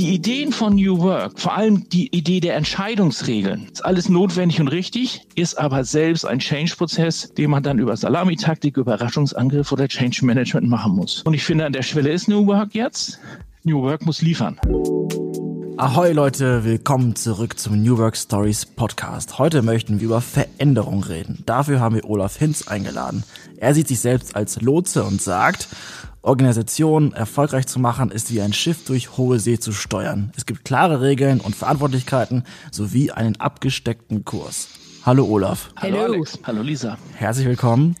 [0.00, 4.68] Die Ideen von New Work, vor allem die Idee der Entscheidungsregeln, ist alles notwendig und
[4.68, 10.66] richtig, ist aber selbst ein Change-Prozess, den man dann über Salamitaktik, Überraschungsangriff oder Change Management
[10.66, 11.20] machen muss.
[11.24, 13.18] Und ich finde, an der Schwelle ist New Work jetzt.
[13.64, 14.58] New Work muss liefern.
[15.76, 19.38] Ahoi Leute, willkommen zurück zum New Work Stories Podcast.
[19.38, 21.42] Heute möchten wir über Veränderung reden.
[21.44, 23.22] Dafür haben wir Olaf Hinz eingeladen.
[23.58, 25.68] Er sieht sich selbst als Lotse und sagt,
[26.22, 30.32] Organisationen erfolgreich zu machen, ist wie ein Schiff durch hohe See zu steuern.
[30.36, 34.68] Es gibt klare Regeln und Verantwortlichkeiten sowie einen abgesteckten Kurs.
[35.06, 35.70] Hallo Olaf.
[35.76, 36.02] Hallo.
[36.02, 36.38] Alex.
[36.44, 36.98] Hallo Lisa.
[37.14, 37.96] Herzlich willkommen.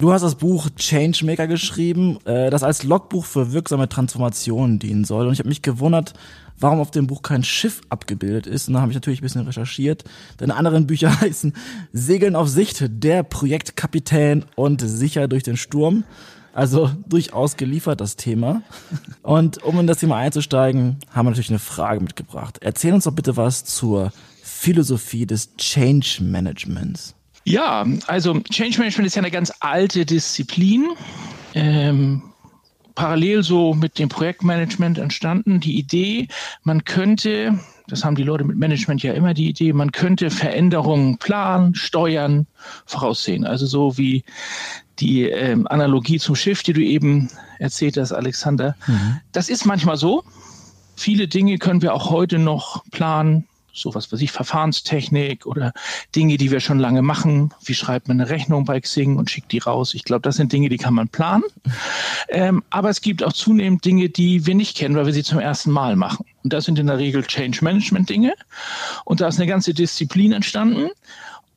[0.00, 5.26] Du hast das Buch Changemaker geschrieben, äh, das als Logbuch für wirksame Transformationen dienen soll.
[5.26, 6.14] Und ich habe mich gewundert,
[6.58, 8.66] warum auf dem Buch kein Schiff abgebildet ist.
[8.66, 10.04] Und da habe ich natürlich ein bisschen recherchiert.
[10.38, 11.52] Deine anderen Bücher heißen
[11.92, 16.04] Segeln auf Sicht, der Projektkapitän und Sicher durch den Sturm.
[16.54, 18.62] Also durchaus geliefert das Thema.
[19.22, 22.56] Und um in das Thema einzusteigen, haben wir natürlich eine Frage mitgebracht.
[22.62, 27.14] Erzähl uns doch bitte was zur Philosophie des Change Managements.
[27.44, 30.88] Ja, also Change Management ist ja eine ganz alte Disziplin.
[31.54, 32.22] Ähm,
[32.94, 35.60] parallel so mit dem Projektmanagement entstanden.
[35.60, 36.28] Die Idee,
[36.64, 41.16] man könnte, das haben die Leute mit Management ja immer die Idee, man könnte Veränderungen
[41.18, 42.46] planen, steuern,
[42.84, 43.46] voraussehen.
[43.46, 44.24] Also so wie
[44.98, 48.76] die ähm, Analogie zum Schiff, die du eben erzählt hast, Alexander.
[48.86, 49.20] Mhm.
[49.32, 50.22] Das ist manchmal so.
[50.94, 55.72] Viele Dinge können wir auch heute noch planen, so was weiß ich, Verfahrenstechnik oder
[56.14, 57.52] Dinge, die wir schon lange machen.
[57.64, 59.94] Wie schreibt man eine Rechnung bei Xing und schickt die raus?
[59.94, 61.44] Ich glaube, das sind Dinge, die kann man planen.
[62.28, 65.38] Ähm, aber es gibt auch zunehmend Dinge, die wir nicht kennen, weil wir sie zum
[65.38, 66.26] ersten Mal machen.
[66.42, 68.34] Und das sind in der Regel Change Management Dinge.
[69.04, 70.90] Und da ist eine ganze Disziplin entstanden.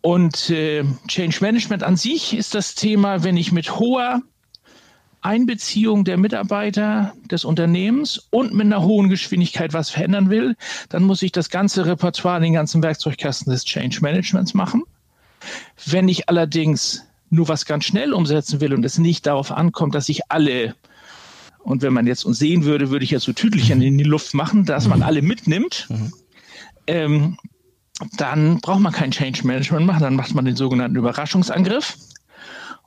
[0.01, 4.21] Und äh, Change Management an sich ist das Thema, wenn ich mit hoher
[5.23, 10.55] Einbeziehung der Mitarbeiter des Unternehmens und mit einer hohen Geschwindigkeit was verändern will,
[10.89, 14.83] dann muss ich das ganze Repertoire, den ganzen Werkzeugkasten des Change Managements machen.
[15.85, 20.09] Wenn ich allerdings nur was ganz schnell umsetzen will und es nicht darauf ankommt, dass
[20.09, 20.75] ich alle
[21.63, 24.33] und wenn man jetzt uns sehen würde, würde ich jetzt so Tütelchen in die Luft
[24.33, 25.87] machen, dass man alle mitnimmt.
[25.89, 26.13] Mhm.
[26.87, 27.37] Ähm,
[28.17, 31.97] dann braucht man kein Change Management machen, dann macht man den sogenannten Überraschungsangriff.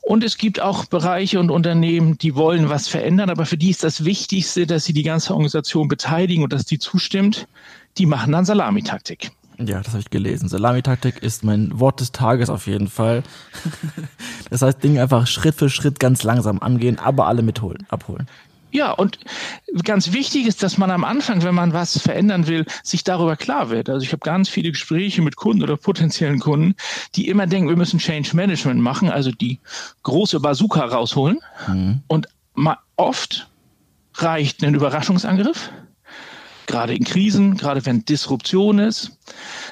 [0.07, 3.83] Und es gibt auch Bereiche und Unternehmen, die wollen was verändern, aber für die ist
[3.83, 7.45] das Wichtigste, dass sie die ganze Organisation beteiligen und dass die zustimmt.
[7.97, 9.31] Die machen dann Salamitaktik.
[9.59, 10.47] Ja, das habe ich gelesen.
[10.47, 13.21] Salamitaktik ist mein Wort des Tages auf jeden Fall.
[14.49, 18.27] das heißt, Dinge einfach Schritt für Schritt ganz langsam angehen, aber alle mitholen, abholen.
[18.71, 19.19] Ja, und
[19.83, 23.69] ganz wichtig ist, dass man am Anfang, wenn man was verändern will, sich darüber klar
[23.69, 23.89] wird.
[23.89, 26.75] Also ich habe ganz viele Gespräche mit Kunden oder potenziellen Kunden,
[27.15, 29.59] die immer denken, wir müssen Change Management machen, also die
[30.03, 31.39] große Bazooka rausholen.
[31.67, 32.01] Mhm.
[32.07, 32.27] Und
[32.97, 33.49] oft
[34.15, 35.71] reicht ein Überraschungsangriff.
[36.65, 39.17] Gerade in Krisen, gerade wenn Disruption ist,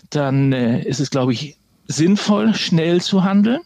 [0.09, 1.57] dann äh, ist es, glaube ich,
[1.87, 3.59] sinnvoll, schnell zu handeln.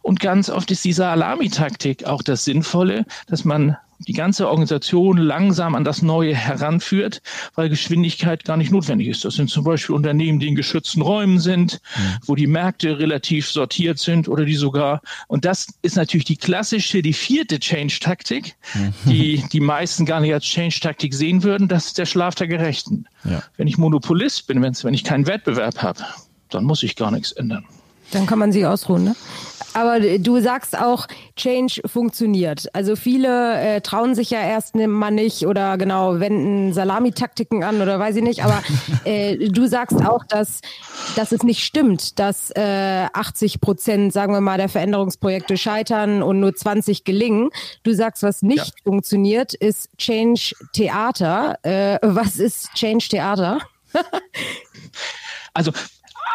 [0.00, 5.74] Und ganz oft ist diese Alarmitaktik auch das Sinnvolle, dass man die ganze Organisation langsam
[5.74, 7.22] an das Neue heranführt,
[7.54, 9.24] weil Geschwindigkeit gar nicht notwendig ist.
[9.24, 12.00] Das sind zum Beispiel Unternehmen, die in geschützten Räumen sind, mhm.
[12.26, 17.02] wo die Märkte relativ sortiert sind oder die sogar, und das ist natürlich die klassische,
[17.02, 18.92] die vierte Change-Taktik, mhm.
[19.06, 23.06] die die meisten gar nicht als Change-Taktik sehen würden, das ist der Schlaf der Gerechten.
[23.24, 23.42] Ja.
[23.56, 26.04] Wenn ich Monopolist bin, wenn ich keinen Wettbewerb habe,
[26.50, 27.64] dann muss ich gar nichts ändern.
[28.12, 29.16] Dann kann man sich ausruhen, ne?
[29.74, 31.06] Aber du sagst auch,
[31.36, 32.68] Change funktioniert.
[32.74, 37.98] Also viele äh, trauen sich ja erst mal nicht oder genau wenden Salamitaktiken an oder
[37.98, 38.44] weiß ich nicht.
[38.44, 38.62] Aber
[39.04, 40.60] äh, du sagst auch, dass,
[41.16, 46.40] dass es nicht stimmt, dass äh, 80 Prozent, sagen wir mal, der Veränderungsprojekte scheitern und
[46.40, 47.48] nur 20 gelingen.
[47.82, 48.82] Du sagst, was nicht ja.
[48.84, 51.58] funktioniert, ist Change Theater.
[51.62, 53.58] Äh, was ist Change Theater?
[55.54, 55.72] also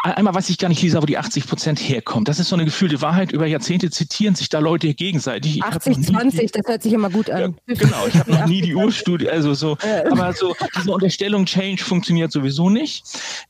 [0.02, 2.28] einmal weiß ich gar nicht, Lisa, wo die 80 Prozent herkommt.
[2.28, 3.32] Das ist so eine gefühlte Wahrheit.
[3.32, 5.62] Über Jahrzehnte zitieren sich da Leute gegenseitig.
[5.62, 7.56] 80, 20, das hört sich immer gut an.
[7.66, 9.76] Ja, genau, ich habe noch nie die Urstudie, also so,
[10.10, 13.04] aber so diese Unterstellung Change funktioniert sowieso nicht.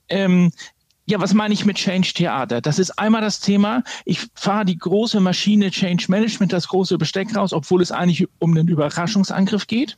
[0.08, 0.50] Ähm,
[1.06, 2.60] ja, was meine ich mit Change Theater?
[2.60, 7.34] Das ist einmal das Thema, ich fahre die große Maschine Change Management, das große Besteck
[7.34, 9.96] raus, obwohl es eigentlich um einen Überraschungsangriff geht.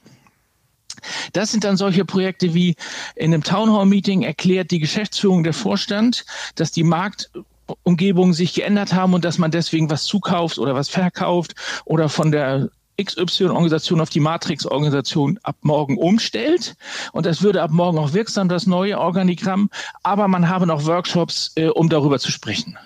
[1.33, 2.77] Das sind dann solche Projekte wie
[3.17, 6.25] in einem Townhall-Meeting erklärt die Geschäftsführung der Vorstand,
[6.55, 11.55] dass die Marktumgebungen sich geändert haben und dass man deswegen was zukauft oder was verkauft
[11.85, 12.71] oder von der
[13.03, 16.77] XY-Organisation auf die Matrix-Organisation ab morgen umstellt.
[17.13, 19.71] Und das würde ab morgen auch wirksam, das neue Organigramm.
[20.03, 22.79] Aber man habe noch Workshops, äh, um darüber zu sprechen.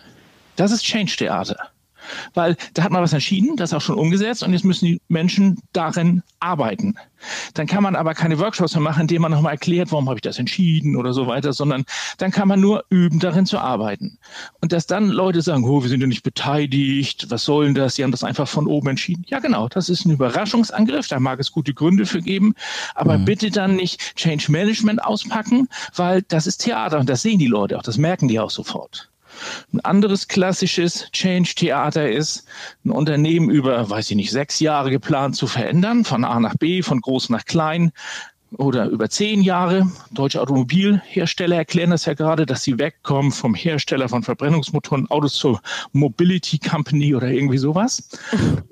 [0.56, 1.73] Das ist Change-Theater.
[2.34, 5.00] Weil da hat man was entschieden, das ist auch schon umgesetzt und jetzt müssen die
[5.08, 6.94] Menschen darin arbeiten.
[7.54, 10.22] Dann kann man aber keine Workshops mehr machen, indem man nochmal erklärt, warum habe ich
[10.22, 11.84] das entschieden oder so weiter, sondern
[12.18, 14.18] dann kann man nur üben, darin zu arbeiten.
[14.60, 17.94] Und dass dann Leute sagen, oh, wir sind ja nicht beteiligt, was soll denn das?
[17.94, 19.24] Die haben das einfach von oben entschieden.
[19.28, 22.54] Ja, genau, das ist ein Überraschungsangriff, da mag es gute Gründe für geben,
[22.94, 23.24] aber mhm.
[23.24, 27.78] bitte dann nicht Change Management auspacken, weil das ist Theater und das sehen die Leute
[27.78, 29.08] auch, das merken die auch sofort.
[29.72, 32.46] Ein anderes klassisches Change-Theater ist,
[32.84, 36.82] ein Unternehmen über, weiß ich nicht, sechs Jahre geplant zu verändern, von A nach B,
[36.82, 37.92] von groß nach klein
[38.58, 39.86] oder über zehn Jahre.
[40.12, 45.60] Deutsche Automobilhersteller erklären das ja gerade, dass sie wegkommen vom Hersteller von Verbrennungsmotoren, Autos zur
[45.92, 48.08] Mobility Company oder irgendwie sowas.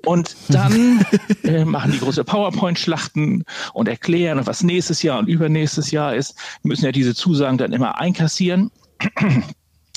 [0.07, 1.05] Und dann
[1.45, 6.35] äh, machen die große PowerPoint-Schlachten und erklären, was nächstes Jahr und übernächstes Jahr ist.
[6.63, 8.71] Wir müssen ja diese Zusagen dann immer einkassieren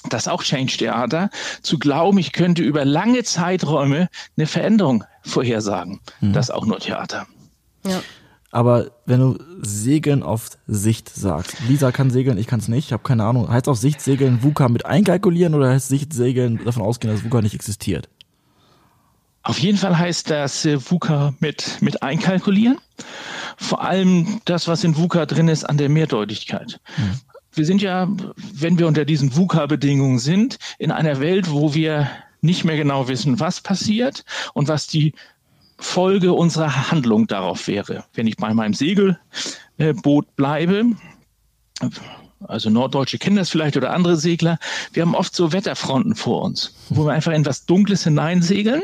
[0.09, 1.29] das auch Change Theater,
[1.61, 5.99] zu glauben, ich könnte über lange Zeiträume eine Veränderung vorhersagen.
[6.21, 6.33] Mhm.
[6.33, 7.27] Das ist auch nur Theater.
[7.85, 8.01] Ja.
[8.51, 12.93] Aber wenn du Segeln auf Sicht sagst, Lisa kann segeln, ich kann es nicht, ich
[12.93, 13.49] habe keine Ahnung.
[13.49, 17.41] Heißt auf Sicht segeln VUCA mit einkalkulieren oder heißt Sicht segeln davon ausgehen, dass VUCA
[17.41, 18.07] nicht existiert?
[19.43, 22.77] Auf jeden Fall heißt das äh, VUCA mit, mit einkalkulieren.
[23.57, 26.79] Vor allem das, was in VUCA drin ist, an der Mehrdeutigkeit.
[26.97, 27.19] Mhm
[27.55, 28.07] wir sind ja,
[28.53, 32.09] wenn wir unter diesen VUCA-Bedingungen sind, in einer Welt, wo wir
[32.41, 34.23] nicht mehr genau wissen, was passiert
[34.53, 35.13] und was die
[35.77, 38.05] Folge unserer Handlung darauf wäre.
[38.13, 40.85] Wenn ich bei meinem Segelboot bleibe,
[42.47, 44.59] also Norddeutsche kennen das vielleicht oder andere Segler,
[44.93, 48.83] wir haben oft so Wetterfronten vor uns, wo wir einfach in was Dunkles hineinsegeln.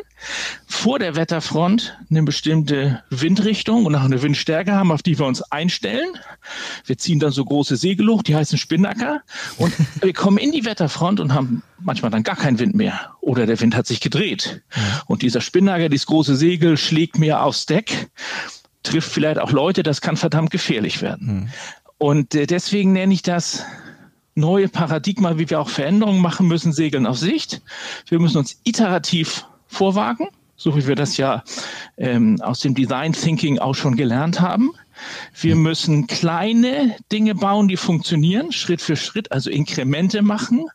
[0.68, 5.42] Vor der Wetterfront eine bestimmte Windrichtung und auch eine Windstärke haben, auf die wir uns
[5.42, 6.09] einstellen.
[6.86, 9.21] Wir ziehen dann so große Segel hoch, die heißen Spinnacker
[9.57, 13.45] und wir kommen in die Wetterfront und haben manchmal dann gar keinen Wind mehr oder
[13.45, 14.62] der Wind hat sich gedreht.
[15.07, 18.09] Und dieser Spinnacker, dieses große Segel schlägt mir aufs Deck
[18.83, 21.27] trifft vielleicht auch Leute, das kann verdammt gefährlich werden.
[21.27, 21.50] Hm.
[22.01, 23.63] Und äh, deswegen nenne ich das
[24.33, 27.62] neue Paradigma, wie wir auch Veränderungen machen müssen, Segeln auf Sicht.
[28.07, 31.44] Wir müssen uns iterativ vorwagen, so wie wir das ja
[31.98, 34.71] ähm, aus dem Design Thinking auch schon gelernt haben.
[35.39, 40.65] Wir müssen kleine Dinge bauen, die funktionieren, Schritt für Schritt, also Inkremente machen.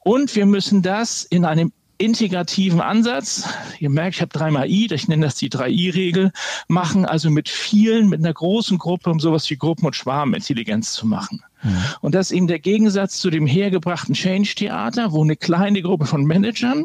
[0.00, 3.48] Und wir müssen das in einem integrativen Ansatz.
[3.78, 6.32] Ihr merkt, ich habe dreimal I, ich nenne das die 3I-Regel,
[6.68, 11.06] machen also mit vielen, mit einer großen Gruppe, um sowas wie Gruppen- und Schwarmintelligenz zu
[11.06, 11.42] machen.
[11.62, 11.84] Mhm.
[12.00, 16.24] Und das ist eben der Gegensatz zu dem hergebrachten Change-Theater, wo eine kleine Gruppe von
[16.24, 16.84] Managern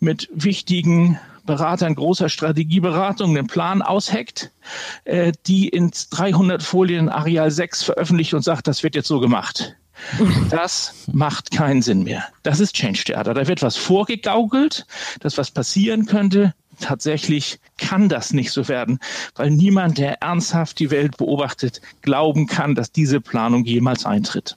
[0.00, 4.50] mit wichtigen Beratern großer Strategieberatung den Plan ausheckt,
[5.04, 9.76] äh, die in 300 Folien Areal 6 veröffentlicht und sagt, das wird jetzt so gemacht.
[10.50, 12.24] Das macht keinen Sinn mehr.
[12.42, 13.34] Das ist Change Theater.
[13.34, 14.86] Da wird was vorgegaukelt,
[15.20, 16.54] dass was passieren könnte.
[16.80, 18.98] Tatsächlich kann das nicht so werden,
[19.34, 24.56] weil niemand, der ernsthaft die Welt beobachtet, glauben kann, dass diese Planung jemals eintritt.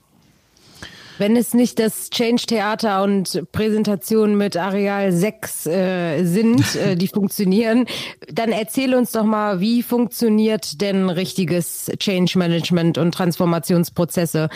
[1.20, 7.88] Wenn es nicht das Change-Theater und Präsentationen mit Areal 6 äh, sind, äh, die funktionieren,
[8.32, 14.48] dann erzähl uns doch mal, wie funktioniert denn richtiges Change-Management und Transformationsprozesse?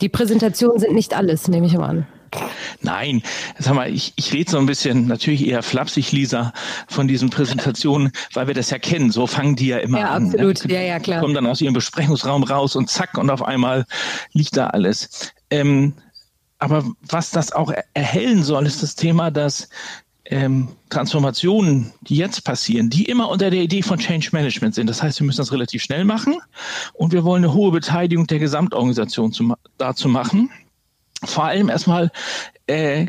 [0.00, 2.06] Die Präsentationen sind nicht alles, nehme ich mal an.
[2.82, 3.22] Nein,
[3.58, 6.52] sag mal, ich, ich rede so ein bisschen natürlich eher flapsig, Lisa,
[6.86, 9.10] von diesen Präsentationen, weil wir das ja kennen.
[9.10, 10.24] So fangen die ja immer ja, an.
[10.24, 10.28] Ne?
[10.34, 10.74] Absolut, ne?
[10.74, 11.20] ja, ja, klar.
[11.20, 13.86] Kommen dann aus ihrem Besprechungsraum raus und zack, und auf einmal
[14.32, 15.32] liegt da alles.
[15.50, 15.94] Ähm,
[16.58, 19.68] aber was das auch erhellen soll, ist das Thema, dass
[20.30, 24.88] ähm, Transformationen, die jetzt passieren, die immer unter der Idee von Change Management sind.
[24.88, 26.36] Das heißt, wir müssen das relativ schnell machen
[26.92, 30.50] und wir wollen eine hohe Beteiligung der Gesamtorganisation zu, dazu machen.
[31.24, 32.12] Vor allem erstmal
[32.66, 33.06] äh,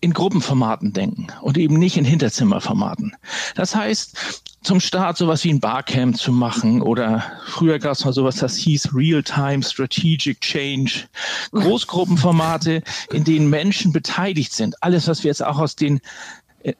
[0.00, 3.16] in Gruppenformaten denken und eben nicht in Hinterzimmerformaten.
[3.54, 8.12] Das heißt, zum Start sowas wie ein Barcamp zu machen oder früher gab es mal
[8.12, 11.04] sowas, das hieß Real-Time Strategic Change.
[11.52, 14.82] Großgruppenformate, in denen Menschen beteiligt sind.
[14.82, 16.00] Alles, was wir jetzt auch aus den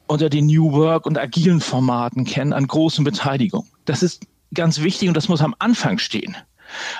[0.06, 3.66] unter den New Work und agilen Formaten kennen, an großen Beteiligung.
[3.84, 6.36] Das ist ganz wichtig und das muss am Anfang stehen.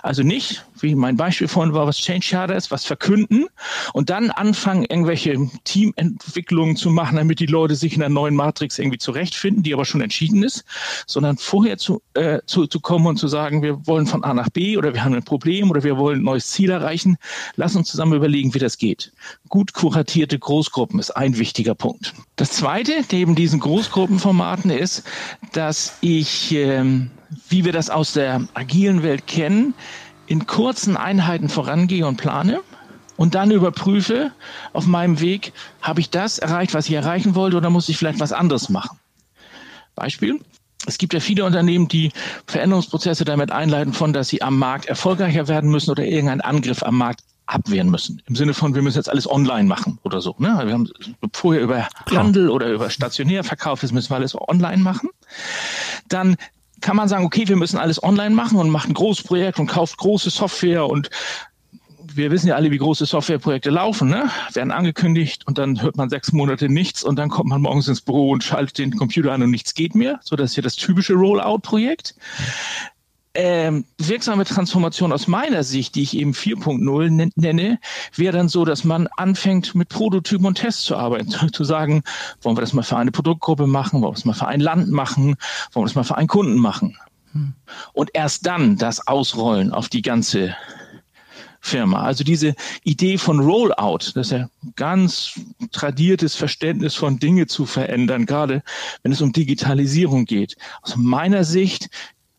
[0.03, 3.47] Also nicht, wie mein Beispiel vorhin war, was Change Charter ist, was verkünden
[3.93, 8.79] und dann anfangen, irgendwelche Teamentwicklungen zu machen, damit die Leute sich in der neuen Matrix
[8.79, 10.65] irgendwie zurechtfinden, die aber schon entschieden ist,
[11.07, 14.51] sondern vorher zu, äh, zu, zu kommen und zu sagen, wir wollen von A nach
[14.51, 17.17] B oder wir haben ein Problem oder wir wollen ein neues Ziel erreichen.
[17.57, 19.13] Lass uns zusammen überlegen, wie das geht.
[19.49, 22.15] Gut kuratierte Großgruppen ist ein wichtiger Punkt.
[22.37, 25.05] Das zweite neben diesen Großgruppenformaten ist,
[25.53, 27.11] dass ich ähm,
[27.49, 29.75] wie wir das aus der agilen Welt kennen,
[30.27, 32.61] in kurzen Einheiten vorangehe und plane.
[33.17, 34.33] und dann überprüfe
[34.73, 35.53] auf meinem Weg,
[35.83, 38.99] habe ich das erreicht, was ich erreichen wollte oder muss ich vielleicht was anderes machen?
[39.95, 40.41] Beispiel.
[40.87, 42.13] Es gibt ja viele Unternehmen, die
[42.47, 46.99] Veränderungsprozesse damit einleiten, von dass sie am Markt erfolgreicher werden müssen oder irgendeinen Angriff am
[46.99, 48.21] Markt abwehren müssen.
[48.27, 50.35] Im Sinne von, wir müssen jetzt alles online machen oder so.
[50.39, 50.61] Ne?
[50.65, 50.91] Wir haben
[51.33, 55.11] vorher über Handel oder über stationär verkauft, jetzt müssen wir alles online machen.
[56.09, 56.37] Dann
[56.85, 59.67] kann man sagen, okay, wir müssen alles online machen und macht ein großes Projekt und
[59.67, 61.09] kauft große Software und
[62.07, 64.31] wir wissen ja alle, wie große Softwareprojekte laufen, ne?
[64.53, 68.03] werden angekündigt und dann hört man sechs Monate nichts und dann kommt man morgens ins
[68.03, 70.21] Büro und schaltet den Computer an und nichts geht mehr.
[70.23, 72.15] So, das ist ja das typische Rollout-Projekt.
[73.37, 77.81] Ähm, wirksame Transformation aus meiner Sicht, die ich eben 4.0 nenne,
[78.15, 82.05] wäre dann so, dass man anfängt mit Prototypen und Tests zu arbeiten, zu sagen,
[82.43, 84.89] wollen wir das mal für eine Produktgruppe machen, wollen wir das mal für ein Land
[84.89, 85.37] machen,
[85.73, 86.97] wollen wir das mal für einen Kunden machen.
[87.33, 87.55] Hm.
[87.93, 90.55] Und erst dann das Ausrollen auf die ganze
[91.65, 92.03] Firma.
[92.03, 95.41] Also diese Idee von Rollout, das ist ja ganz
[95.73, 98.63] tradiertes Verständnis von Dinge zu verändern, gerade
[99.03, 100.57] wenn es um Digitalisierung geht.
[100.83, 101.89] Aus meiner Sicht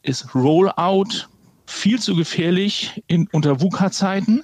[0.06, 1.28] ist Rollout
[1.68, 4.44] viel zu gefährlich in unter VUCA-Zeiten,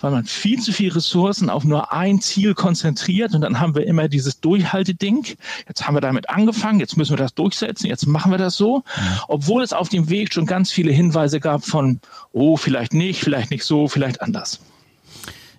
[0.00, 3.86] weil man viel zu viel Ressourcen auf nur ein Ziel konzentriert und dann haben wir
[3.86, 5.26] immer dieses Durchhalteding.
[5.66, 8.84] Jetzt haben wir damit angefangen, jetzt müssen wir das durchsetzen, jetzt machen wir das so,
[9.28, 12.00] obwohl es auf dem Weg schon ganz viele Hinweise gab von,
[12.32, 14.60] oh, vielleicht nicht, vielleicht nicht so, vielleicht anders.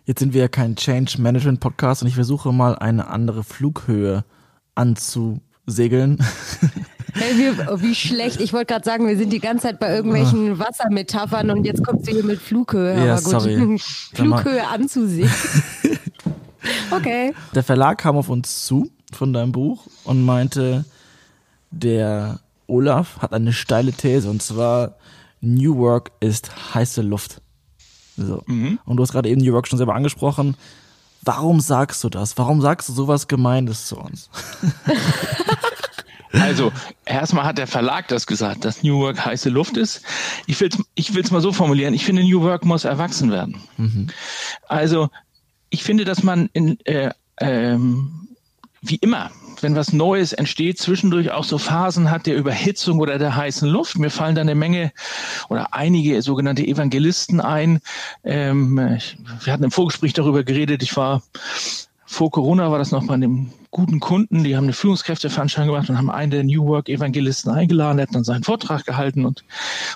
[0.05, 4.23] Jetzt sind wir ja kein Change Management Podcast und ich versuche mal eine andere Flughöhe
[4.75, 6.17] anzusegeln.
[7.13, 8.39] Hey, wir, oh, wie schlecht.
[8.41, 12.07] Ich wollte gerade sagen, wir sind die ganze Zeit bei irgendwelchen Wassermetaphern und jetzt kommst
[12.07, 13.05] du hier mit Flughöhe.
[13.05, 13.77] Ja, Aber gut, sorry.
[14.13, 15.31] Flughöhe anzusehen.
[16.91, 17.33] okay.
[17.53, 20.85] Der Verlag kam auf uns zu von deinem Buch und meinte,
[21.71, 24.95] der Olaf hat eine steile These und zwar
[25.41, 27.41] New Work ist heiße Luft.
[28.15, 28.43] So.
[28.45, 28.79] Mhm.
[28.85, 30.55] Und du hast gerade eben New Work schon selber angesprochen.
[31.23, 32.37] Warum sagst du das?
[32.37, 34.29] Warum sagst du sowas Gemeines zu uns?
[36.33, 36.71] Also,
[37.05, 40.01] erstmal hat der Verlag das gesagt, dass New Work heiße Luft ist.
[40.47, 41.93] Ich will es ich will's mal so formulieren.
[41.93, 43.61] Ich finde, New Work muss erwachsen werden.
[43.77, 44.07] Mhm.
[44.67, 45.09] Also,
[45.69, 48.27] ich finde, dass man in, äh, ähm,
[48.81, 53.35] wie immer, wenn was Neues entsteht, zwischendurch auch so Phasen hat der Überhitzung oder der
[53.35, 53.97] heißen Luft.
[53.97, 54.91] Mir fallen da eine Menge
[55.49, 57.79] oder einige sogenannte Evangelisten ein.
[58.23, 60.81] Ähm, wir hatten im Vorgespräch darüber geredet.
[60.81, 61.21] Ich war
[62.11, 65.97] vor Corona war das noch bei einem guten Kunden, die haben eine Führungskräfteveranstaltung gemacht und
[65.97, 69.45] haben einen der New Work Evangelisten eingeladen, der hat dann seinen Vortrag gehalten und,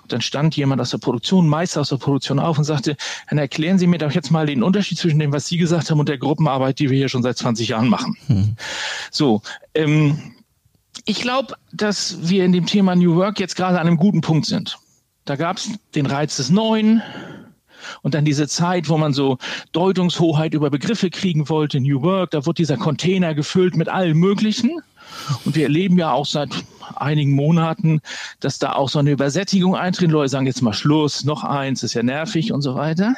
[0.02, 2.96] und dann stand jemand aus der Produktion, Meister aus der Produktion auf und sagte,
[3.30, 6.00] dann erklären Sie mir doch jetzt mal den Unterschied zwischen dem, was Sie gesagt haben
[6.00, 8.16] und der Gruppenarbeit, die wir hier schon seit 20 Jahren machen.
[8.28, 8.56] Hm.
[9.12, 9.42] So,
[9.74, 10.18] ähm,
[11.04, 14.46] ich glaube, dass wir in dem Thema New Work jetzt gerade an einem guten Punkt
[14.46, 14.80] sind.
[15.26, 17.02] Da gab es den Reiz des Neuen,
[18.02, 19.38] und dann diese Zeit, wo man so
[19.72, 24.82] Deutungshoheit über Begriffe kriegen wollte, New Work, da wird dieser Container gefüllt mit allem Möglichen.
[25.46, 26.50] Und wir erleben ja auch seit
[26.96, 28.02] einigen Monaten,
[28.40, 30.12] dass da auch so eine Übersättigung eintritt.
[30.12, 33.16] Leute sagen jetzt mal Schluss, noch eins, ist ja nervig und so weiter.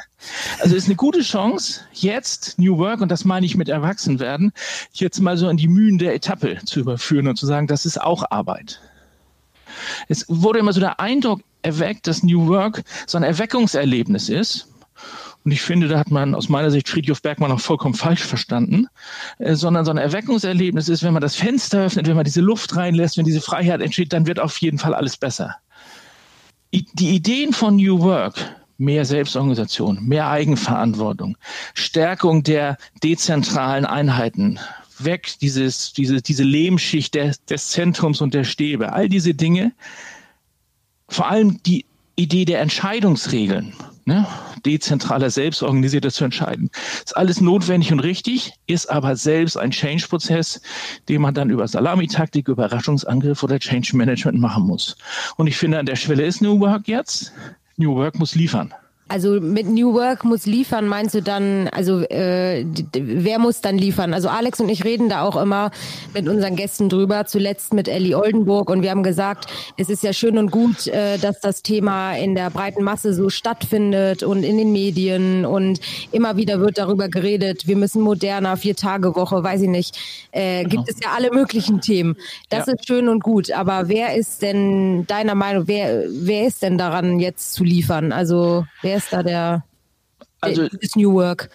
[0.60, 4.52] Also ist eine gute Chance, jetzt New Work, und das meine ich mit Erwachsenwerden,
[4.92, 8.00] jetzt mal so in die Mühen der Etappe zu überführen und zu sagen, das ist
[8.00, 8.80] auch Arbeit.
[10.08, 14.68] Es wurde immer so der Eindruck erweckt, dass New Work so ein Erweckungserlebnis ist.
[15.44, 18.86] Und ich finde, da hat man aus meiner Sicht Friedhof Bergmann auch vollkommen falsch verstanden,
[19.38, 22.76] äh, sondern so ein Erweckungserlebnis ist, wenn man das Fenster öffnet, wenn man diese Luft
[22.76, 25.56] reinlässt, wenn diese Freiheit entsteht, dann wird auf jeden Fall alles besser.
[26.72, 28.34] Die Ideen von New Work,
[28.76, 31.38] mehr Selbstorganisation, mehr Eigenverantwortung,
[31.72, 34.58] Stärkung der dezentralen Einheiten,
[35.04, 39.72] weg dieses, diese, diese Lehmschicht des, des Zentrums und der Stäbe, all diese Dinge,
[41.08, 41.86] vor allem die
[42.16, 43.72] Idee der Entscheidungsregeln,
[44.04, 44.26] ne?
[44.66, 46.70] dezentraler, selbstorganisierter zu entscheiden.
[47.04, 50.60] Ist alles notwendig und richtig, ist aber selbst ein Change-Prozess,
[51.08, 54.96] den man dann über Salamitaktik, Überraschungsangriff oder Change Management machen muss.
[55.36, 57.32] Und ich finde, an der Schwelle ist New Work jetzt.
[57.76, 58.74] New Work muss liefern.
[59.10, 64.12] Also mit New Work muss liefern, meinst du dann, also äh, wer muss dann liefern?
[64.12, 65.70] Also Alex und ich reden da auch immer
[66.12, 69.46] mit unseren Gästen drüber, zuletzt mit Ellie Oldenburg und wir haben gesagt,
[69.78, 73.30] es ist ja schön und gut, äh, dass das Thema in der breiten Masse so
[73.30, 75.80] stattfindet und in den Medien und
[76.12, 79.98] immer wieder wird darüber geredet, wir müssen moderner, vier Tage Woche, weiß ich nicht,
[80.32, 80.82] äh, genau.
[80.84, 82.16] gibt es ja alle möglichen Themen.
[82.50, 82.74] Das ja.
[82.74, 87.20] ist schön und gut, aber wer ist denn deiner Meinung, wer, wer ist denn daran
[87.20, 88.12] jetzt zu liefern?
[88.12, 89.64] Also wer ist da der,
[90.40, 91.50] also, der New Work,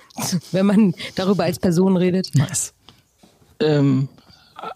[0.51, 2.29] wenn man darüber als Person redet?
[2.33, 2.73] Nice.
[3.59, 4.09] Ähm,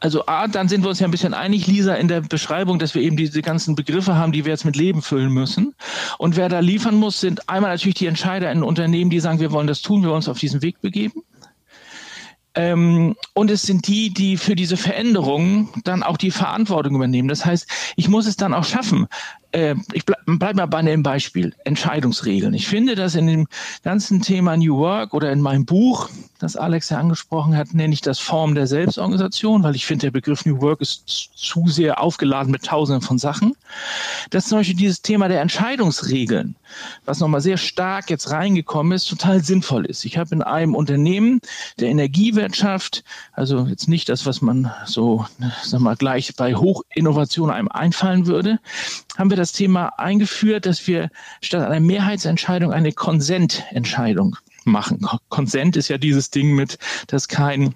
[0.02, 2.94] also A, dann sind wir uns ja ein bisschen einig, Lisa, in der Beschreibung, dass
[2.94, 5.76] wir eben diese ganzen Begriffe haben, die wir jetzt mit Leben füllen müssen.
[6.18, 9.52] Und wer da liefern muss, sind einmal natürlich die Entscheider in Unternehmen, die sagen, wir
[9.52, 11.24] wollen das tun, wir wollen uns auf diesen Weg begeben.
[12.56, 17.28] Ähm, und es sind die, die für diese Veränderungen dann auch die Verantwortung übernehmen.
[17.28, 19.08] Das heißt, ich muss es dann auch schaffen,
[19.52, 22.54] äh, ich bleib, bleib mal bei einem Beispiel, Entscheidungsregeln.
[22.54, 23.48] Ich finde, dass in dem
[23.84, 28.02] ganzen Thema New Work oder in meinem Buch, das Alex ja angesprochen hat, nenne ich
[28.02, 32.52] das Form der Selbstorganisation, weil ich finde, der Begriff New Work ist zu sehr aufgeladen
[32.52, 33.54] mit tausenden von Sachen.
[34.30, 36.56] Dass zum Beispiel dieses Thema der Entscheidungsregeln,
[37.06, 40.06] was nochmal sehr stark jetzt reingekommen ist, total sinnvoll ist.
[40.06, 41.40] Ich habe in einem Unternehmen
[41.80, 45.26] der Energiewirtschaft, also jetzt nicht das, was man so,
[45.64, 48.60] sag mal, gleich bei Hochinnovation einem einfallen würde,
[49.18, 51.10] haben wir das Thema eingeführt, dass wir
[51.42, 55.06] statt einer Mehrheitsentscheidung eine Konsententscheidung machen.
[55.30, 56.78] Konsent ist ja dieses Ding mit,
[57.08, 57.76] dass kein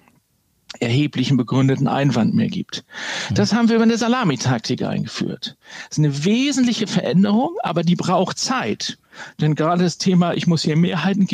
[0.80, 2.84] erheblichen begründeten Einwand mehr gibt.
[3.32, 5.56] Das haben wir über eine Salamitaktik eingeführt.
[5.88, 8.98] Das ist eine wesentliche Veränderung, aber die braucht Zeit.
[9.40, 11.26] Denn gerade das Thema, ich muss hier Mehrheiten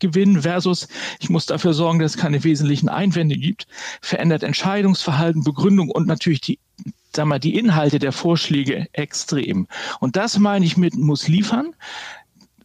[0.00, 0.88] gewinnen versus
[1.20, 3.66] ich muss dafür sorgen, dass es keine wesentlichen Einwände gibt,
[4.00, 6.58] verändert Entscheidungsverhalten, Begründung und natürlich die
[7.14, 9.66] sag mal, die Inhalte der Vorschläge extrem.
[10.00, 11.74] Und das meine ich mit muss liefern.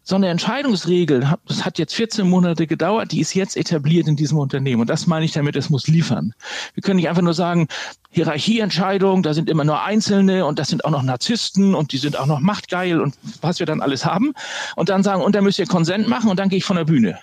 [0.03, 4.37] So eine Entscheidungsregel, das hat jetzt 14 Monate gedauert, die ist jetzt etabliert in diesem
[4.37, 4.79] Unternehmen.
[4.79, 6.33] Und das meine ich damit, es muss liefern.
[6.75, 7.67] Wir können nicht einfach nur sagen,
[8.11, 12.17] Hierarchieentscheidung, da sind immer nur Einzelne und das sind auch noch Narzissten und die sind
[12.17, 14.31] auch noch machtgeil und was wir dann alles haben.
[14.77, 16.85] Und dann sagen, und dann müsst ihr Konsent machen und dann gehe ich von der
[16.85, 17.19] Bühne.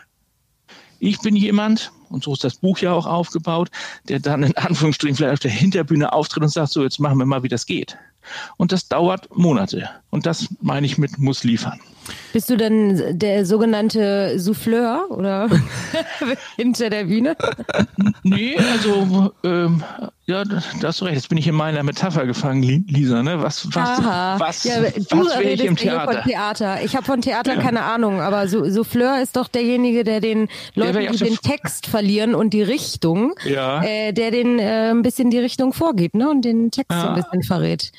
[1.04, 3.70] Ich bin jemand, und so ist das Buch ja auch aufgebaut,
[4.08, 7.26] der dann in Anführungsstrichen vielleicht auf der Hinterbühne auftritt und sagt, so, jetzt machen wir
[7.26, 7.98] mal, wie das geht.
[8.56, 9.90] Und das dauert Monate.
[10.08, 11.78] Und das meine ich mit muss liefern.
[12.32, 15.48] Bist du denn der sogenannte Souffleur oder
[16.56, 17.36] hinter der Bühne?
[18.22, 19.82] Nee, also ähm,
[20.26, 21.16] ja, da hast du recht.
[21.16, 23.22] Jetzt bin ich in meiner Metapher gefangen, Lisa.
[23.22, 23.42] Ne?
[23.42, 24.36] Was, was, Aha.
[24.40, 26.12] was, ja, was will ich im Theater?
[26.12, 26.82] Von Theater.
[26.82, 27.60] Ich habe von Theater ja.
[27.60, 32.34] keine Ahnung, aber Souffleur ist doch derjenige, der den Leuten, der die den Text verlieren
[32.34, 33.82] und die Richtung, ja.
[33.84, 36.30] äh, der den äh, ein bisschen die Richtung vorgibt ne?
[36.30, 37.92] und den Text so ein bisschen verrät.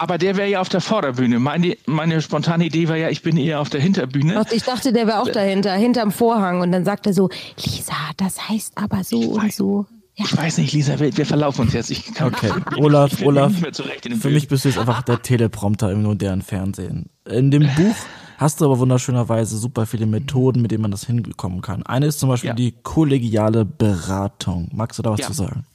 [0.00, 1.38] Aber der wäre ja auf der Vorderbühne.
[1.40, 4.42] Meine, meine spontane Idee war ja, ich bin eher auf der Hinterbühne.
[4.42, 6.62] Ach, ich dachte, der wäre auch dahinter, hinterm Vorhang.
[6.62, 7.28] Und dann sagt er so,
[7.62, 9.84] Lisa, das heißt aber so ich und weiß, so.
[10.16, 10.24] Ja.
[10.24, 11.90] Ich weiß nicht, Lisa, wir, wir verlaufen uns jetzt.
[11.90, 16.02] Ich kann, okay, Olaf, ich Olaf, für mich bist du jetzt einfach der Teleprompter im
[16.02, 17.10] modernen Fernsehen.
[17.28, 17.96] In dem Buch
[18.38, 21.82] hast du aber wunderschönerweise super viele Methoden, mit denen man das hinbekommen kann.
[21.82, 22.54] Eine ist zum Beispiel ja.
[22.54, 24.70] die kollegiale Beratung.
[24.72, 25.26] Magst du da was ja.
[25.26, 25.66] zu sagen?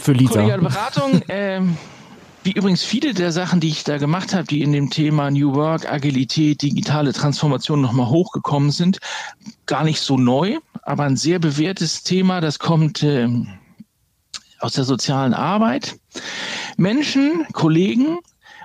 [0.00, 0.32] Für Lisa.
[0.32, 1.76] Kollegiale Beratung, ähm,
[2.44, 5.54] wie übrigens viele der Sachen, die ich da gemacht habe, die in dem Thema New
[5.54, 8.98] Work, Agilität, digitale Transformation nochmal hochgekommen sind,
[9.64, 13.28] gar nicht so neu, aber ein sehr bewährtes Thema, das kommt äh,
[14.60, 15.96] aus der sozialen Arbeit.
[16.76, 18.18] Menschen, Kollegen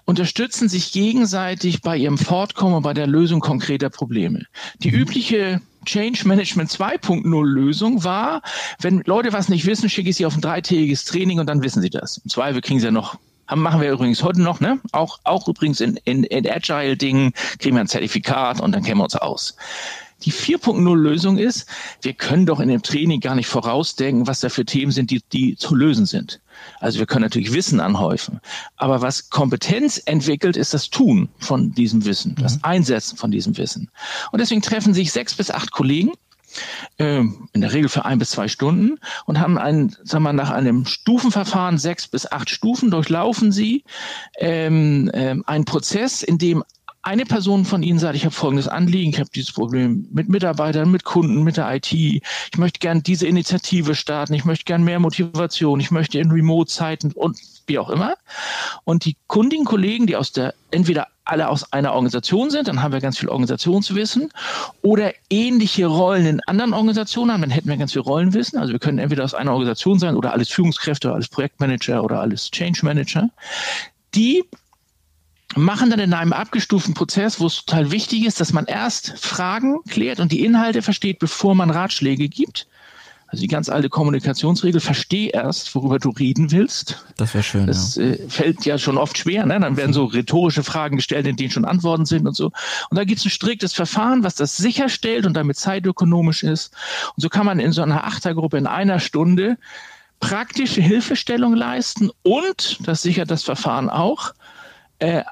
[0.03, 4.43] unterstützen sich gegenseitig bei ihrem Fortkommen und bei der Lösung konkreter Probleme.
[4.79, 8.41] Die übliche Change Management 2.0 Lösung war,
[8.81, 11.81] wenn Leute was nicht wissen, schicke ich sie auf ein dreitägiges Training und dann wissen
[11.81, 12.17] sie das.
[12.17, 13.17] Im Zweifel kriegen sie ja noch
[13.55, 14.79] machen wir übrigens heute noch, ne?
[14.91, 19.05] Auch, auch übrigens in, in, in Agile-Dingen kriegen wir ein Zertifikat und dann kennen wir
[19.05, 19.55] uns aus.
[20.23, 21.65] Die 4.0-Lösung ist,
[22.01, 25.21] wir können doch in dem Training gar nicht vorausdenken, was da für Themen sind, die,
[25.31, 26.41] die zu lösen sind.
[26.81, 28.41] Also wir können natürlich Wissen anhäufen.
[28.75, 32.63] Aber was Kompetenz entwickelt, ist das Tun von diesem Wissen, das mhm.
[32.63, 33.89] Einsetzen von diesem Wissen.
[34.31, 36.11] Und deswegen treffen sich sechs bis acht Kollegen
[36.97, 40.85] in der Regel für ein bis zwei Stunden und haben einen, sagen wir, nach einem
[40.85, 43.83] Stufenverfahren sechs bis acht Stufen durchlaufen sie
[44.37, 46.63] ähm, ähm, einen Prozess, in dem
[47.09, 50.91] eine Person von Ihnen sagt, ich habe folgendes Anliegen, ich habe dieses Problem mit Mitarbeitern,
[50.91, 51.91] mit Kunden, mit der IT.
[51.91, 52.21] Ich
[52.55, 57.39] möchte gern diese Initiative starten, ich möchte gern mehr Motivation, ich möchte in Remote-Zeiten und
[57.65, 58.13] wie auch immer.
[58.83, 62.91] Und die kundigen Kollegen, die aus der entweder alle aus einer Organisation sind, dann haben
[62.93, 64.29] wir ganz viel Organisationswissen
[64.83, 68.59] oder ähnliche Rollen in anderen Organisationen haben, dann hätten wir ganz viel Rollenwissen.
[68.59, 72.21] Also wir können entweder aus einer Organisation sein oder alles Führungskräfte oder alles Projektmanager oder
[72.21, 73.31] alles Change Manager.
[74.13, 74.43] Die
[75.55, 79.79] machen dann in einem abgestuften Prozess, wo es total wichtig ist, dass man erst Fragen
[79.87, 82.67] klärt und die Inhalte versteht, bevor man Ratschläge gibt.
[83.31, 87.05] Also die ganz alte Kommunikationsregel, versteh erst, worüber du reden willst.
[87.15, 87.67] Das wäre schön.
[87.67, 88.05] Das ja.
[88.05, 89.45] äh, fällt ja schon oft schwer.
[89.45, 89.59] Ne?
[89.59, 92.45] Dann werden so rhetorische Fragen gestellt, in denen schon Antworten sind und so.
[92.89, 96.73] Und da gibt es ein striktes Verfahren, was das sicherstellt und damit zeitökonomisch ist.
[97.15, 99.57] Und so kann man in so einer Achtergruppe in einer Stunde
[100.19, 104.33] praktische Hilfestellung leisten und, das sichert das Verfahren auch,
[104.97, 105.23] äh,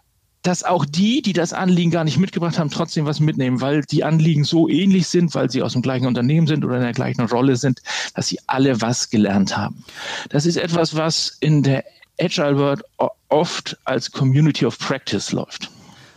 [0.47, 4.05] dass auch die, die das Anliegen gar nicht mitgebracht haben, trotzdem was mitnehmen, weil die
[4.05, 7.25] Anliegen so ähnlich sind, weil sie aus dem gleichen Unternehmen sind oder in der gleichen
[7.25, 7.81] Rolle sind,
[8.13, 9.83] dass sie alle was gelernt haben.
[10.29, 11.83] Das ist etwas, was in der
[12.17, 12.81] Agile World
[13.27, 15.69] oft als Community of Practice läuft.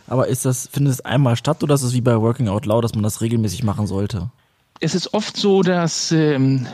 [0.07, 2.85] Aber ist das, findet es einmal statt oder ist es wie bei Working Out Loud,
[2.85, 4.31] dass man das regelmäßig machen sollte?
[4.79, 6.67] Es ist oft so, dass ähm,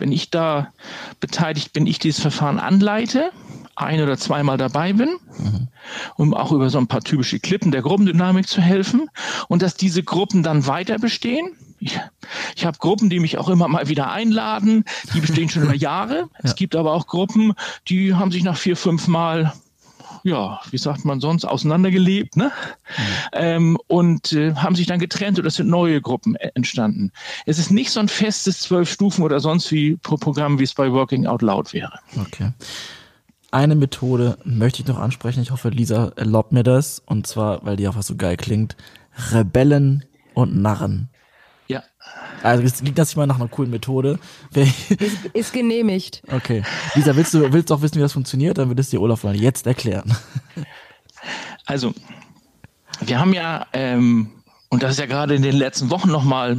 [0.00, 0.72] wenn ich da
[1.20, 3.30] beteiligt bin, ich dieses Verfahren anleite,
[3.76, 5.68] ein oder zweimal dabei bin, mhm.
[6.16, 9.08] um auch über so ein paar typische Klippen der Gruppendynamik zu helfen
[9.48, 11.52] und dass diese Gruppen dann weiter bestehen.
[11.78, 11.98] Ich,
[12.56, 14.84] ich habe Gruppen, die mich auch immer mal wieder einladen,
[15.14, 16.20] die bestehen schon über Jahre.
[16.20, 16.28] Ja.
[16.42, 17.52] Es gibt aber auch Gruppen,
[17.88, 19.52] die haben sich nach vier, fünf Mal
[20.26, 22.50] ja, wie sagt man sonst, auseinandergelebt, ne?
[22.50, 23.02] Mhm.
[23.32, 27.12] Ähm, und äh, haben sich dann getrennt oder es sind neue Gruppen äh, entstanden.
[27.46, 30.74] Es ist nicht so ein festes zwölf Stufen oder sonst wie pro Programm, wie es
[30.74, 32.00] bei Working Out Loud wäre.
[32.20, 32.50] Okay.
[33.56, 35.40] Eine Methode möchte ich noch ansprechen.
[35.40, 37.00] Ich hoffe, Lisa erlaubt mir das.
[37.06, 38.76] Und zwar, weil die auch was so geil klingt.
[39.32, 41.08] Rebellen und Narren.
[41.66, 41.82] Ja.
[42.42, 44.18] Also es klingt das mal nach einer coolen Methode.
[44.52, 46.22] Ist, ist, genehmigt.
[46.30, 46.64] Okay.
[46.96, 48.58] Lisa, willst du willst auch wissen, wie das funktioniert?
[48.58, 50.14] Dann wird es dir Olaf mal jetzt erklären.
[51.64, 51.94] Also,
[53.00, 54.32] wir haben ja, ähm,
[54.68, 56.58] und das ist ja gerade in den letzten Wochen nochmal,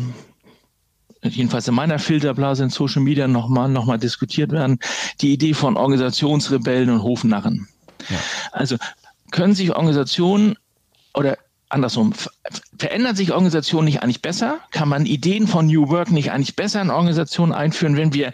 [1.22, 4.80] jedenfalls in meiner Filterblase in Social Media nochmal noch mal diskutiert werden,
[5.22, 7.68] die Idee von Organisationsrebellen und Hofnarren.
[8.10, 8.18] Ja.
[8.52, 8.78] Also
[9.32, 10.56] können sich Organisationen
[11.14, 11.38] oder
[11.70, 12.14] andersrum,
[12.78, 14.60] verändern sich Organisationen nicht eigentlich besser?
[14.72, 18.34] Kann man Ideen von New Work nicht eigentlich besser in Organisationen einführen, wenn wir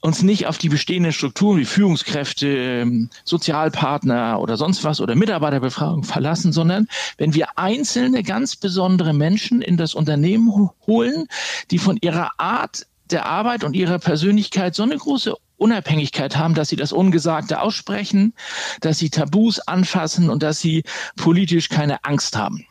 [0.00, 6.04] uns nicht auf die bestehenden Strukturen wie Führungskräfte, ähm, Sozialpartner oder sonst was oder Mitarbeiterbefragung
[6.04, 6.86] verlassen, sondern
[7.18, 11.26] wenn wir einzelne ganz besondere Menschen in das Unternehmen holen,
[11.70, 16.68] die von ihrer Art der Arbeit und ihrer Persönlichkeit so eine große Unabhängigkeit haben, dass
[16.68, 18.34] sie das Ungesagte aussprechen,
[18.80, 20.84] dass sie Tabus anfassen und dass sie
[21.16, 22.66] politisch keine Angst haben.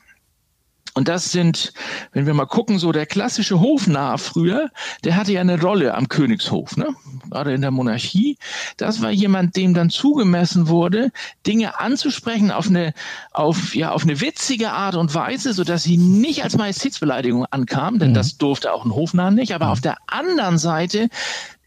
[0.98, 1.74] Und das sind,
[2.14, 4.70] wenn wir mal gucken, so der klassische Hofnarr früher,
[5.04, 6.88] der hatte ja eine Rolle am Königshof, ne?
[7.30, 8.38] gerade in der Monarchie.
[8.78, 11.12] Das war jemand, dem dann zugemessen wurde,
[11.46, 12.94] Dinge anzusprechen auf eine,
[13.34, 18.00] auf, ja, auf eine witzige Art und Weise, so dass sie nicht als Majestätsbeleidigung ankamen,
[18.00, 18.16] denn mhm.
[18.16, 19.54] das durfte auch ein Hofnarr nicht.
[19.54, 19.72] Aber mhm.
[19.72, 21.10] auf der anderen Seite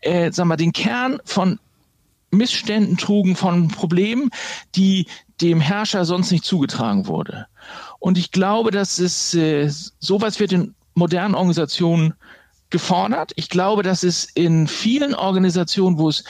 [0.00, 1.58] äh, sag mal, den Kern von
[2.30, 4.30] Missständen trugen, von Problemen,
[4.74, 5.06] die
[5.40, 7.46] dem Herrscher sonst nicht zugetragen wurde.
[7.98, 12.14] Und ich glaube, dass es äh, sowas wird in modernen Organisationen
[12.70, 13.32] gefordert.
[13.36, 16.24] Ich glaube, dass es in vielen Organisationen, wo es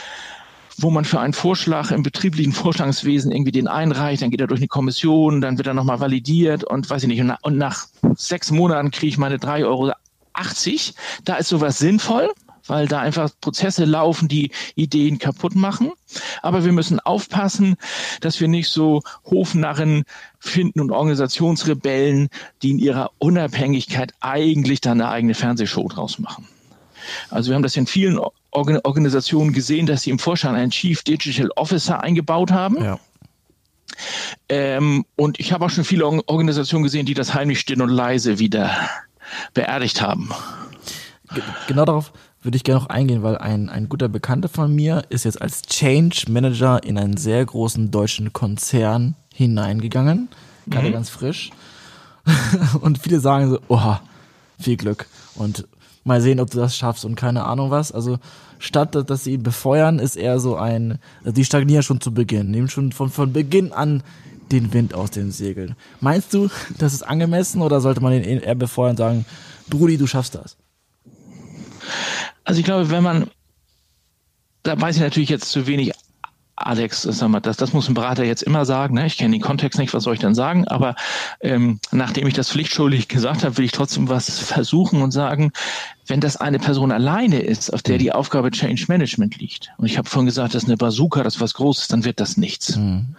[0.80, 4.60] wo man für einen Vorschlag im betrieblichen Vorschlagswesen irgendwie den einreicht, dann geht er durch
[4.60, 8.92] eine Kommission, dann wird er nochmal validiert und weiß ich nicht, und nach, sechs Monaten
[8.92, 9.92] kriege ich meine 3,80 Euro.
[11.24, 12.30] Da ist sowas sinnvoll
[12.68, 15.92] weil da einfach Prozesse laufen, die Ideen kaputt machen.
[16.42, 17.76] Aber wir müssen aufpassen,
[18.20, 20.04] dass wir nicht so Hofnarren
[20.38, 22.28] finden und Organisationsrebellen,
[22.62, 26.46] die in ihrer Unabhängigkeit eigentlich da eine eigene Fernsehshow draus machen.
[27.30, 31.50] Also wir haben das in vielen Organisationen gesehen, dass sie im Vorstand einen Chief Digital
[31.56, 32.82] Officer eingebaut haben.
[32.82, 32.98] Ja.
[34.48, 38.38] Ähm, und ich habe auch schon viele Organisationen gesehen, die das heimlich still und leise
[38.38, 38.70] wieder
[39.54, 40.30] beerdigt haben.
[41.66, 45.24] Genau darauf würde ich gerne noch eingehen, weil ein, ein guter Bekannter von mir ist
[45.24, 50.28] jetzt als Change Manager in einen sehr großen deutschen Konzern hineingegangen,
[50.68, 50.92] gerade mhm.
[50.92, 51.50] ganz frisch.
[52.80, 54.02] und viele sagen so, oha,
[54.58, 55.66] viel Glück und
[56.04, 57.92] mal sehen, ob du das schaffst und keine Ahnung was.
[57.92, 58.18] Also
[58.58, 62.50] statt dass sie ihn befeuern, ist eher so ein, also die stagnieren schon zu Beginn,
[62.50, 64.02] nehmen schon von, von Beginn an
[64.50, 65.76] den Wind aus den Segeln.
[66.00, 66.48] Meinst du,
[66.78, 69.26] das ist angemessen oder sollte man ihn eher befeuern und sagen,
[69.68, 70.56] Brudi, du schaffst das?
[72.48, 73.30] Also ich glaube, wenn man,
[74.62, 75.92] da weiß ich natürlich jetzt zu wenig
[76.60, 78.94] Alex, sag mal, das, das muss ein Berater jetzt immer sagen.
[78.94, 79.06] Ne?
[79.06, 80.66] Ich kenne den Kontext nicht, was soll ich dann sagen?
[80.66, 80.96] Aber
[81.40, 85.52] ähm, nachdem ich das pflichtschuldig gesagt habe, will ich trotzdem was versuchen und sagen,
[86.08, 87.98] wenn das eine Person alleine ist, auf der mhm.
[88.00, 91.36] die Aufgabe Change Management liegt, und ich habe vorhin gesagt, das ist eine Bazooka, das
[91.36, 92.76] ist was Großes, dann wird das nichts.
[92.76, 93.14] Mhm.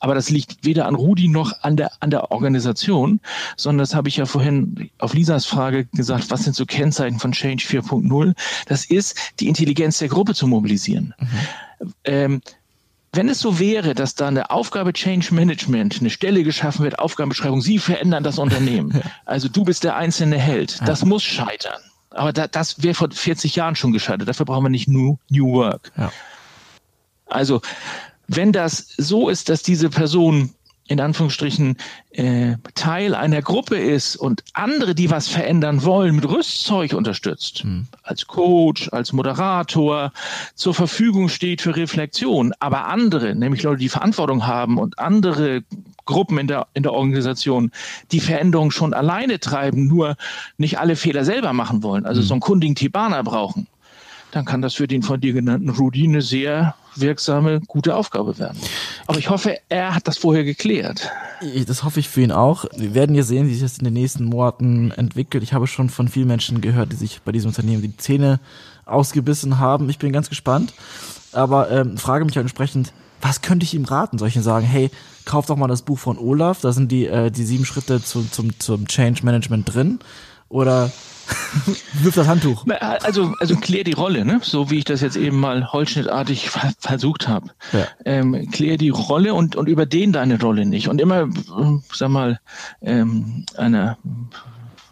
[0.00, 3.20] Aber das liegt weder an Rudi noch an der, an der Organisation,
[3.56, 7.32] sondern das habe ich ja vorhin auf Lisas Frage gesagt, was sind so Kennzeichen von
[7.32, 8.34] Change 4.0?
[8.66, 11.14] Das ist, die Intelligenz der Gruppe zu mobilisieren.
[11.18, 11.28] Mhm.
[12.04, 12.42] Ähm,
[13.14, 17.60] wenn es so wäre, dass da eine Aufgabe Change Management, eine Stelle geschaffen wird, Aufgabenbeschreibung,
[17.60, 19.02] Sie verändern das Unternehmen.
[19.24, 20.80] Also du bist der einzelne Held.
[20.86, 21.80] Das muss scheitern.
[22.10, 24.28] Aber da, das wäre vor 40 Jahren schon gescheitert.
[24.28, 25.92] Dafür brauchen wir nicht New, New Work.
[25.96, 26.12] Ja.
[27.26, 27.60] Also
[28.28, 30.54] wenn das so ist, dass diese Person
[30.92, 31.76] in Anführungsstrichen
[32.10, 37.86] äh, Teil einer Gruppe ist und andere, die was verändern wollen, mit Rüstzeug unterstützt, mhm.
[38.02, 40.12] als Coach, als Moderator
[40.54, 45.62] zur Verfügung steht für Reflexion, aber andere, nämlich Leute, die Verantwortung haben und andere
[46.04, 47.70] Gruppen in der, in der Organisation,
[48.10, 50.16] die Veränderung schon alleine treiben, nur
[50.58, 53.66] nicht alle Fehler selber machen wollen, also so einen kundigen Tibaner brauchen,
[54.32, 58.58] dann kann das für den von dir genannten Rudi eine sehr wirksame, gute Aufgabe werden.
[59.06, 61.10] Aber ich hoffe, er hat das vorher geklärt.
[61.66, 62.64] Das hoffe ich für ihn auch.
[62.76, 65.42] Wir werden ja sehen, wie sich das in den nächsten Monaten entwickelt.
[65.42, 68.40] Ich habe schon von vielen Menschen gehört, die sich bei diesem Unternehmen die Zähne
[68.86, 69.88] ausgebissen haben.
[69.90, 70.72] Ich bin ganz gespannt.
[71.32, 74.18] Aber ähm, frage mich halt entsprechend, was könnte ich ihm raten?
[74.18, 74.90] Soll ich ihm sagen, hey,
[75.24, 78.24] kauf doch mal das Buch von Olaf, da sind die, äh, die sieben Schritte zu,
[78.24, 80.00] zum, zum Change Management drin?
[80.52, 80.92] Oder
[82.02, 82.66] wirf das Handtuch?
[83.00, 84.40] Also, also klär die Rolle, ne?
[84.42, 87.48] so wie ich das jetzt eben mal holzschnittartig versucht habe.
[87.72, 87.86] Ja.
[88.04, 90.88] Ähm, klär die Rolle und, und überdehn deine Rolle nicht.
[90.88, 91.28] Und immer,
[91.92, 92.38] sag mal,
[92.82, 93.96] ähm, eine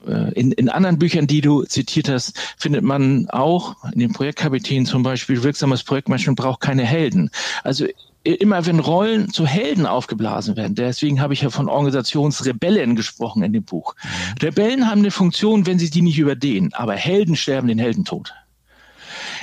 [0.07, 4.87] äh, in, in anderen Büchern, die du zitiert hast, findet man auch in den Projektkapitänen
[4.87, 7.31] zum Beispiel, wirksames Projektmanagement braucht keine Helden.
[7.65, 7.85] Also
[8.25, 13.53] immer wenn Rollen zu Helden aufgeblasen werden, deswegen habe ich ja von Organisationsrebellen gesprochen in
[13.53, 13.95] dem Buch.
[13.95, 14.09] Mhm.
[14.43, 18.35] Rebellen haben eine Funktion, wenn sie die nicht überdehnen, aber Helden sterben den Heldentod.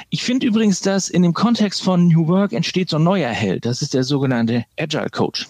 [0.09, 3.65] Ich finde übrigens, dass in dem Kontext von New Work entsteht so ein neuer Held.
[3.65, 5.47] Das ist der sogenannte Agile Coach.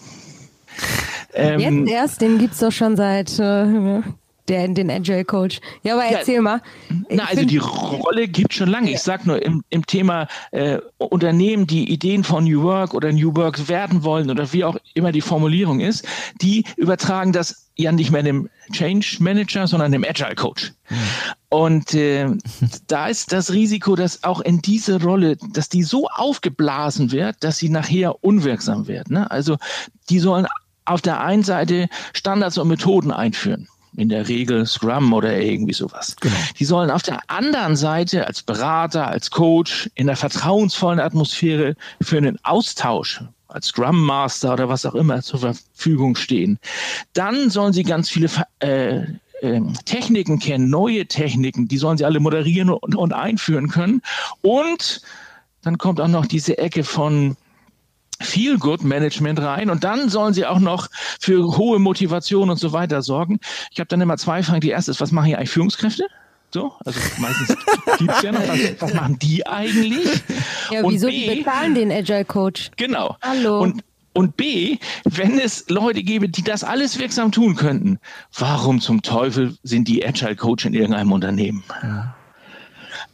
[1.34, 4.02] Ähm, Jetzt erst, den gibt's doch schon seit äh,
[4.48, 5.60] der, den Agile Coach.
[5.82, 6.62] Ja, aber erzähl ja, mal.
[7.10, 8.90] na, also die Rolle gibt schon lange.
[8.90, 13.34] Ich sag nur im, im Thema äh, Unternehmen, die Ideen von New Work oder New
[13.36, 16.06] Work werden wollen oder wie auch immer die Formulierung ist,
[16.40, 20.72] die übertragen das ja nicht mehr dem Change Manager, sondern dem Agile Coach.
[20.88, 20.96] Mhm.
[21.50, 22.26] Und äh,
[22.88, 27.58] da ist das Risiko, dass auch in diese Rolle, dass die so aufgeblasen wird, dass
[27.58, 29.10] sie nachher unwirksam wird.
[29.10, 29.30] Ne?
[29.30, 29.56] Also
[30.10, 30.46] die sollen
[30.84, 36.14] auf der einen Seite Standards und Methoden einführen in der Regel Scrum oder irgendwie sowas.
[36.20, 36.34] Genau.
[36.58, 42.16] Die sollen auf der anderen Seite als Berater, als Coach in der vertrauensvollen Atmosphäre für
[42.16, 46.58] einen Austausch als Scrum Master oder was auch immer zur Verfügung stehen.
[47.12, 48.28] Dann sollen sie ganz viele
[48.60, 49.00] äh,
[49.40, 54.02] äh, Techniken kennen, neue Techniken, die sollen sie alle moderieren und, und einführen können.
[54.42, 55.00] Und
[55.62, 57.36] dann kommt auch noch diese Ecke von
[58.20, 60.88] Feel-Good-Management rein und dann sollen sie auch noch
[61.20, 63.38] für hohe Motivation und so weiter sorgen.
[63.70, 64.60] Ich habe dann immer zwei Fragen.
[64.60, 66.04] Die erste ist, was machen hier eigentlich Führungskräfte?
[66.50, 67.56] So, also meistens
[67.98, 70.22] gibt's ja noch, was, was machen die eigentlich?
[70.70, 72.70] Ja, und wieso B, die bezahlen den Agile Coach?
[72.76, 73.16] Genau.
[73.22, 73.60] Hallo.
[73.60, 73.82] Und
[74.14, 78.00] und B, wenn es Leute gäbe, die das alles wirksam tun könnten,
[78.36, 81.62] warum zum Teufel sind die Agile Coach in irgendeinem Unternehmen?
[81.84, 82.16] Ja.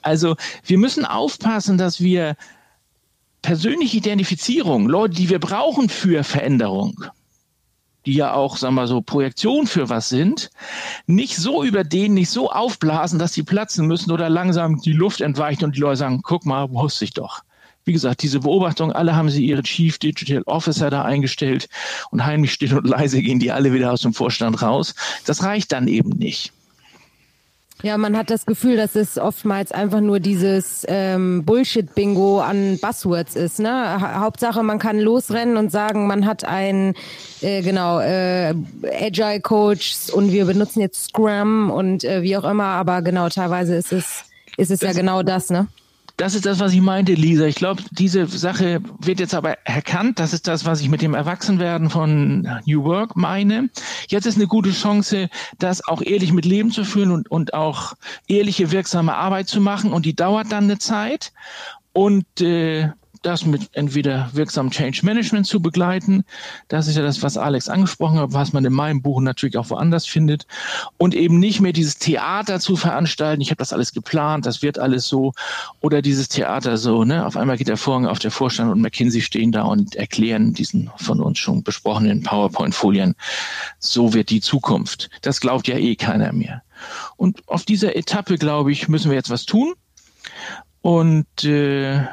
[0.01, 2.37] Also wir müssen aufpassen, dass wir
[3.45, 7.05] persönliche Identifizierung, Leute, die wir brauchen für Veränderung,
[8.07, 10.51] die ja auch, sagen wir so, Projektion für was sind,
[11.07, 15.21] nicht so über den, nicht so aufblasen, dass sie platzen müssen oder langsam die Luft
[15.21, 17.43] entweicht und die Leute sagen, guck mal, wusste ich doch.
[17.85, 21.69] Wie gesagt, diese Beobachtung, alle haben sie ihre Chief Digital Officer da eingestellt
[22.11, 24.95] und heimlich still und leise gehen die alle wieder aus dem Vorstand raus.
[25.27, 26.54] Das reicht dann eben nicht.
[27.85, 33.37] Ja, man hat das Gefühl, dass es oftmals einfach nur dieses ähm, Bullshit-Bingo an Buzzwords
[33.37, 33.59] ist.
[33.59, 33.69] Ne?
[33.69, 36.95] Ha Hauptsache, man kann losrennen und sagen, man hat ein
[37.43, 38.55] äh, genau äh,
[38.91, 42.65] Agile Coach und wir benutzen jetzt Scrum und äh, wie auch immer.
[42.65, 44.25] Aber genau, teilweise ist es
[44.57, 45.67] ist es das, ja genau das, ne?
[46.17, 47.45] Das ist das, was ich meinte, Lisa.
[47.45, 50.21] Ich glaube, diese Sache wird jetzt aber erkannt.
[50.21, 53.69] Das ist das, was ich mit dem Erwachsenwerden von New Work meine.
[54.09, 57.95] Jetzt ist eine gute Chance, das auch ehrlich mit Leben zu führen und, und auch
[58.27, 59.93] ehrliche, wirksame Arbeit zu machen.
[59.93, 61.33] Und die dauert dann eine Zeit.
[61.93, 62.91] Und äh,
[63.25, 66.25] das mit entweder wirksamem Change Management zu begleiten.
[66.69, 69.71] Das ist ja das, was Alex angesprochen hat, was man in meinem Buch natürlich auch
[69.71, 70.47] woanders findet.
[70.99, 73.41] Und eben nicht mehr dieses Theater zu veranstalten.
[73.41, 75.33] Ich habe das alles geplant, das wird alles so.
[75.81, 77.27] Oder dieses Theater so, ne?
[77.27, 80.91] Auf einmal geht der Vorhang auf der Vorstand und McKinsey stehen da und erklären diesen
[80.97, 83.15] von uns schon besprochenen PowerPoint-Folien.
[83.79, 85.11] So wird die Zukunft.
[85.23, 86.63] Das glaubt ja eh keiner mehr.
[87.17, 89.75] Und auf dieser Etappe, glaube ich, müssen wir jetzt was tun.
[90.83, 92.05] Und äh,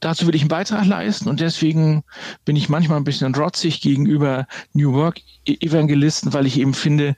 [0.00, 2.02] dazu will ich einen Beitrag leisten und deswegen
[2.44, 7.16] bin ich manchmal ein bisschen rotzig gegenüber New Work Evangelisten, weil ich eben finde,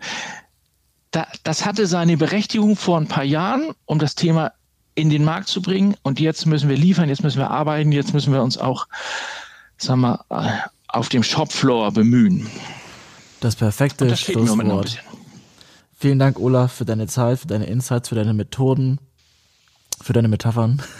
[1.12, 4.52] da, das hatte seine Berechtigung vor ein paar Jahren, um das Thema
[4.94, 8.12] in den Markt zu bringen und jetzt müssen wir liefern, jetzt müssen wir arbeiten, jetzt
[8.12, 8.86] müssen wir uns auch,
[9.78, 10.24] sagen wir,
[10.88, 12.46] auf dem Shopfloor bemühen.
[13.40, 15.02] Das perfekte das Schlusswort.
[15.98, 18.98] Vielen Dank, Olaf, für deine Zeit, für deine Insights, für deine Methoden
[20.00, 20.80] für deine Metaphern.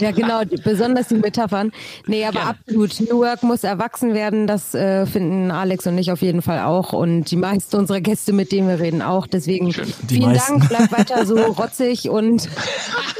[0.00, 1.70] Ja, genau, besonders die Metaphern.
[2.06, 2.50] Nee, aber ja.
[2.50, 3.00] absolut.
[3.00, 4.46] New Work muss erwachsen werden.
[4.46, 6.92] Das äh, finden Alex und ich auf jeden Fall auch.
[6.92, 9.26] Und die meisten unserer Gäste, mit denen wir reden, auch.
[9.26, 10.58] Deswegen vielen meisten.
[10.58, 10.68] Dank.
[10.68, 12.48] Bleib weiter so rotzig und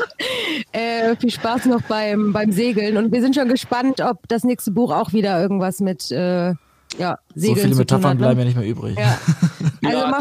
[0.73, 2.97] äh, viel Spaß noch beim, beim Segeln.
[2.97, 6.55] Und wir sind schon gespannt, ob das nächste Buch auch wieder irgendwas mit äh,
[6.99, 8.99] Ja, so viele Metaphern hat, bleiben ja nicht mehr übrig.
[8.99, 9.19] Ja.
[9.87, 10.21] Also ja,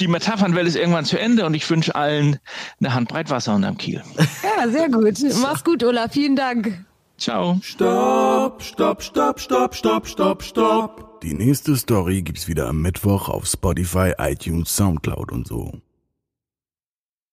[0.00, 2.38] die Metaphernwelt ist irgendwann zu Ende und ich wünsche allen
[2.80, 4.02] eine Handbreit Wasser unterm Kiel.
[4.42, 5.18] Ja, sehr gut.
[5.42, 6.08] Mach's gut, Ola.
[6.08, 6.82] Vielen Dank.
[7.18, 7.58] Ciao.
[7.62, 11.20] Stopp, stopp, stopp, stopp, stopp, stopp, stopp.
[11.22, 15.72] Die nächste Story gibt's wieder am Mittwoch auf Spotify, iTunes, Soundcloud und so.